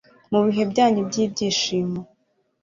[0.31, 1.99] mu bihe byanyu by ibyishimo